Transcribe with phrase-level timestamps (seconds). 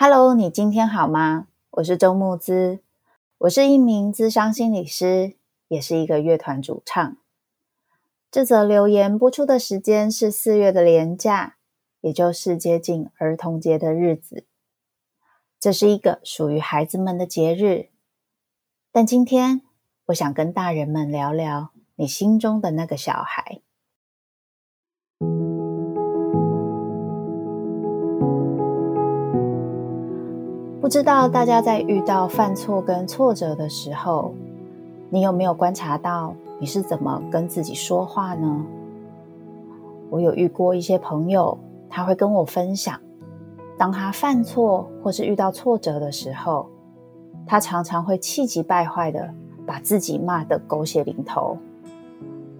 [0.00, 1.48] Hello，你今天好吗？
[1.70, 2.78] 我是周木姿，
[3.38, 5.34] 我是一名咨商心理师，
[5.66, 7.16] 也是一个乐团主唱。
[8.30, 11.56] 这则留言播出的时间是四月的连假，
[12.00, 14.46] 也就是接近儿童节的日子。
[15.58, 17.88] 这是一个属于孩子们的节日，
[18.92, 19.62] 但今天
[20.06, 23.62] 我想跟大人们聊聊你心中的那个小孩。
[30.88, 34.32] 不知道大家在遇到犯错跟挫折的时候，
[35.10, 38.64] 你有没有观察到你是怎么跟自己说话呢？
[40.08, 41.58] 我有遇过一些朋友，
[41.90, 42.98] 他会跟我分享，
[43.76, 46.66] 当他犯错或是遇到挫折的时候，
[47.46, 49.28] 他常常会气急败坏的
[49.66, 51.58] 把自己骂得狗血淋头。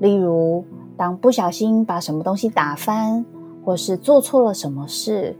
[0.00, 0.64] 例如，
[0.96, 3.24] 当不小心把什么东西打翻，
[3.64, 5.36] 或是做错了什么事，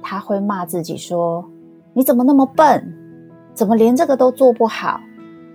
[0.00, 1.44] 他会骂自己说，
[1.94, 2.94] 你怎么那么笨？
[3.54, 5.00] 怎么连这个都做不好？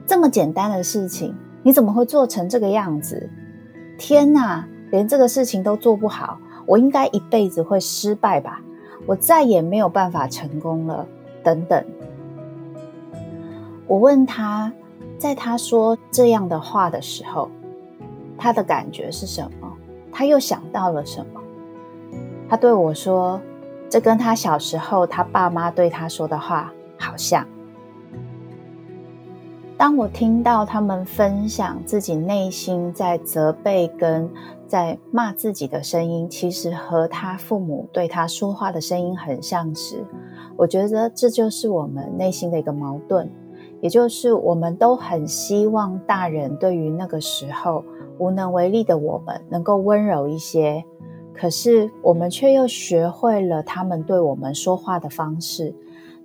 [0.06, 3.28] 这么简单的事情，你怎么会做成这个样子？
[3.98, 8.62] 天哪，连这个事情都做不好，我应该一辈子会失败吧？
[9.08, 11.08] 我再也没有办法成功了。
[11.44, 11.84] 等等。
[13.88, 14.72] 我问他，
[15.18, 17.50] 在他说这样的话的时候，
[18.38, 19.74] 他的感觉是什么？
[20.12, 21.42] 他又想到了什么？
[22.48, 23.42] 他对我说。
[23.90, 27.46] 这跟他小时候他爸妈对他说的话好像。
[29.78, 34.28] 当我听到他们分享自己内心在责备跟
[34.66, 40.04] 在骂自己的声音，其实和他父母对他说话的声音很像时，
[40.56, 43.32] 我觉得这就是我们内心的一个矛盾，
[43.80, 47.86] 也就是我们都很希望大人对于那个时候
[48.18, 50.84] 无能为力的我们能够温柔一些。
[51.40, 55.76] 可是，我们却又学会了他们对我们说话的方式，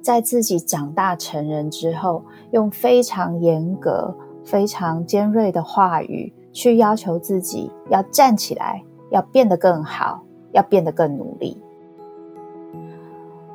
[0.01, 10.23] 在自己长大成人之后，用非常严格、非常尖锐的话语去要求自己要站起来，要变得更好，
[10.53, 11.61] 要变得更努力。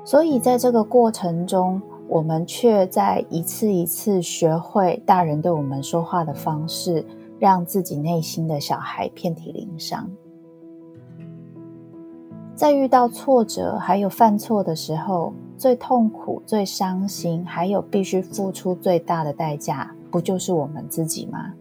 [0.06, 7.04] 所以，在这个过程中，我们却在一次一次学会大人对我们说话的方式，
[7.40, 10.08] 让自己内心的小孩遍体鳞伤。
[12.57, 21.53] 在遇到挫折还有犯错的时候，最痛苦、最伤心，还有必须付出最大的代价，不就是我们自己吗？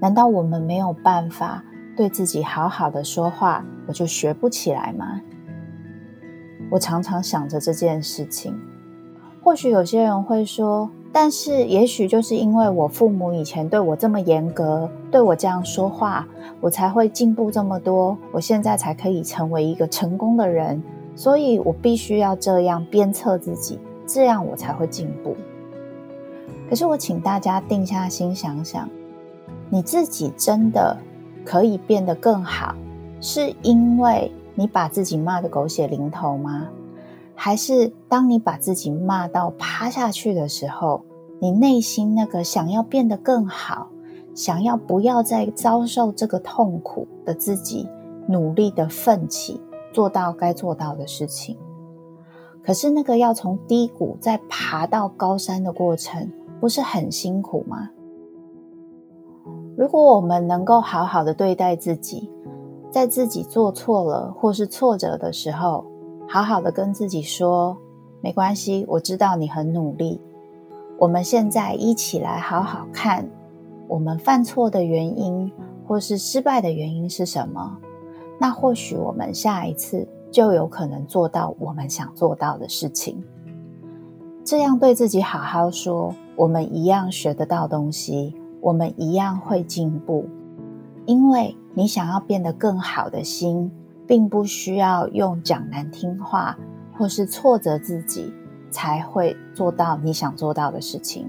[0.00, 1.64] 难道我们没有办法
[1.96, 5.20] 对自己好好的说话，我就学不起来吗？
[6.70, 8.56] 我常常想着这件事情。
[9.42, 16.28] 或许有些人会说，但是也许就是因为我父母以前对我这么严格，对我这样说话，
[16.60, 20.82] 我才会进步这么多，我现在才可以成为一个成功的人，
[21.14, 25.34] 所以我必须要这样鞭策自己，这样我才会进步。
[26.68, 28.86] 可是我请大家定下心想想，
[29.70, 30.96] 你自己真的
[31.44, 32.74] 可以变得更好，
[33.22, 36.68] 是因为你把自己骂得狗血淋头吗？
[37.36, 41.02] 还是当你把自己骂到趴下去的时候，
[41.38, 43.88] 你内心那个想要变得更好，
[44.34, 47.86] 想要不要再遭受这个痛苦的自己，
[48.26, 49.60] 努力的奋起，
[49.92, 51.58] 做到该做到的事情。
[52.64, 57.90] 可是那个要从低谷再爬到高山的过程，不是很辛苦吗？
[59.76, 62.30] 如果我们能够好好的对待自己，
[62.90, 65.84] 在自己做错了或是挫折的时候，
[66.28, 67.76] 好好的跟自己说，
[68.20, 70.20] 没关系，我知道你很努力。
[70.98, 73.28] 我们现在一起来好好看，
[73.86, 75.50] 我们犯错的原因
[75.86, 77.78] 或是失败的原因是什么？
[78.40, 83.22] 那或许我们下一次就有可能做到我们想做到的事情。
[84.44, 90.26] 这样对自己好好说，我们一样学得到东西，我们一样会进步，
[91.04, 93.70] 因为你想要变得更好的心。
[94.06, 96.56] 并不需要用讲难听话，
[96.96, 98.32] 或是挫折自己，
[98.70, 101.28] 才会做到你想做到的事情。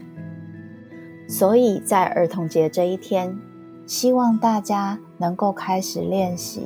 [1.27, 3.37] 所以在儿童节这一天，
[3.85, 6.61] 希望大家能够开始练习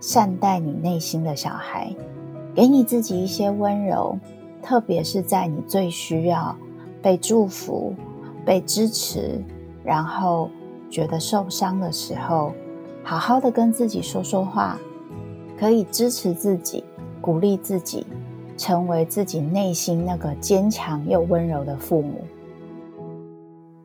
[0.00, 1.94] 善待你内心的小孩，
[2.54, 4.18] 给你自己一些温柔，
[4.62, 6.56] 特别是在你最需要
[7.02, 7.94] 被祝福、
[8.46, 9.44] 被支持，
[9.84, 10.48] 然后
[10.88, 12.52] 觉得受伤的时候，
[13.02, 14.78] 好好的跟自己说说话。
[15.58, 16.84] 可以支持自己，
[17.20, 18.06] 鼓励自己，
[18.56, 22.24] 成为自己内心那个坚强又温柔的父母。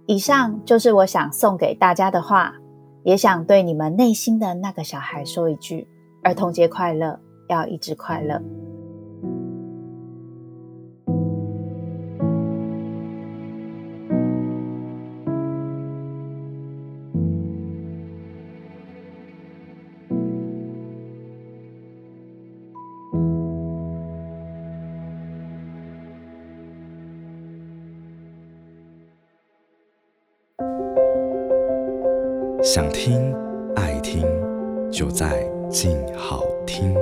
[0.06, 2.56] 以上就是我想送给大家的话，
[3.04, 5.88] 也想对你们内心的那个小孩说一句：
[6.22, 8.42] 儿童节快乐，要一直快乐。
[32.64, 33.36] 想听
[33.76, 34.26] 爱听，
[34.90, 36.96] 就在静好听。